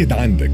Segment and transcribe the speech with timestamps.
[0.00, 0.50] قيد عندك.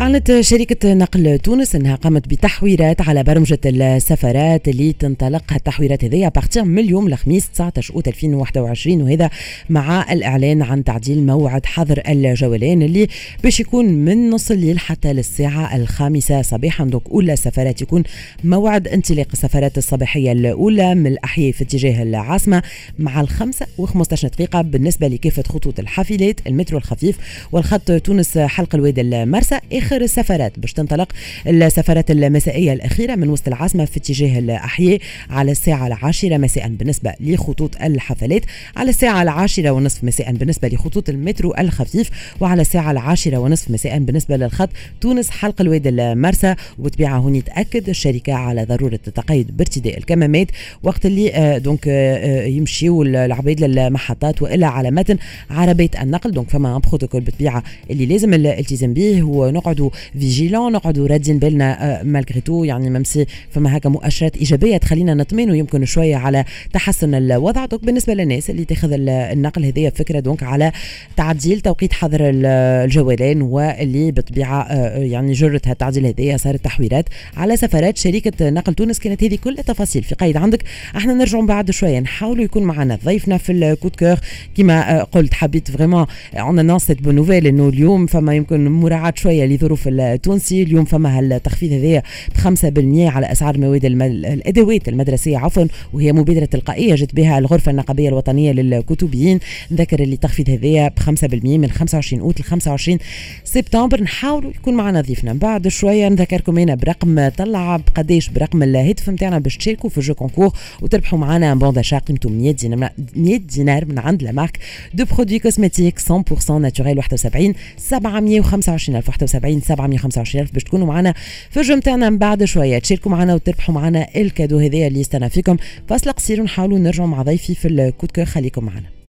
[0.00, 6.64] أعلنت شركة نقل تونس أنها قامت بتحويرات على برمجة السفرات اللي تنطلق التحويرات هذه partir
[6.64, 9.30] من اليوم الخميس 19 أوت 2021 وهذا
[9.70, 13.08] مع الإعلان عن تعديل موعد حظر الجولان اللي
[13.44, 16.84] باش يكون من نص الليل حتى للساعة الخامسة صباحا.
[16.84, 18.02] donc أولى السفرات يكون
[18.44, 22.62] موعد انطلاق السفرات الصباحية الأولى من الأحياء في اتجاه العاصمة
[22.98, 27.16] مع الخمسة و15 دقيقة بالنسبة لكافة خطوط الحافلات المترو الخفيف
[27.52, 29.58] والخط تونس حلق الواد المرسى
[29.88, 31.12] آخر السفرات باش تنطلق
[31.46, 34.98] السفرات المسائية الأخيرة من وسط العاصمة في اتجاه الأحياء
[35.30, 38.42] على الساعة العاشرة مساء بالنسبة لخطوط الحافلات
[38.76, 44.36] على الساعة العاشرة ونصف مساء بالنسبة لخطوط المترو الخفيف وعلى الساعة العاشرة ونصف مساء بالنسبة
[44.36, 44.68] للخط
[45.00, 46.54] تونس حلق الواد المرسى.
[46.78, 50.46] وبطبيعه هوني تاكد الشركة على ضرورة التقيد بارتداء الكمامات
[50.82, 55.18] وقت اللي آه donc آه يمشيوا العباد للمحطات والا على متن
[55.50, 56.30] عربية النقل.
[56.30, 62.40] donc فما بروتوكول بطبيعه اللي لازم الالتزام به ونقعد نقعدوا vigilants نقعدوا رادين بالنا malgré
[62.40, 67.64] tout يعني même si فما هكا مؤشرات إيجابية تخلينا نطمئن ويمكن شوية على تحسن الوضع.
[67.64, 70.72] donc بالنسبة للناس اللي تاخذ النقل هذه فكرة donc على
[71.16, 77.04] تعديل توقيت حظر الجولان واللي بطبيعة آه، يعني جرت هالتعديل هذه صارت تحويرات
[77.36, 78.98] على سفرات شركة نقل تونس.
[78.98, 80.62] كانت هذه كل التفاصيل في قيد عندك.
[80.96, 84.16] إحنا نرجعوا بعد شوية نحاولوا يكون معنا ضيفنا في ال coup de cœur
[84.56, 89.12] كما آه، قلت حبيت vraiment on annonce cette bonne nouvelle إنه اليوم فما يمكن مراعاة
[89.16, 90.62] شوية الظروف التونسي.
[90.62, 92.02] اليوم فما هالتخفيض هذايا
[92.34, 98.08] ب 5% على أسعار المواد الأدوات المدرسية عفوا وهي مبادرة تلقائية جت بها الغرفة النقابية
[98.08, 99.38] الوطنية للكتبيين.
[99.70, 102.98] نذكر اللي التخفيض هذايا ب 5% من 25 أوت ل 25
[103.44, 104.02] سبتمبر.
[104.02, 105.32] نحاولوا يكون معنا ضيفنا.
[105.32, 110.50] بعد شوية نذكركم هنا برقم طلع بقداش برقم الهاتف نتاعنا باش تشاركوا في jeu concours
[110.82, 114.58] وتربحوا معنا bon d'achat قيمته 100 دينار 100 دينار من عند la marque
[114.94, 121.14] de produits cosmétiques 100% naturels 71 725 71 725 ألف باش تكونوا معنا
[121.50, 122.78] في ال jeu نتاعنا من بعد شوية.
[122.78, 125.56] تشاركوا معنا وتربحوا معنا ال cadeau هذايا اللي يستنى فيكم.
[125.88, 128.97] فاصله قصير ونحاولوا نرجعوا مع ضيفي في ال coup de cœur خليكم معنا.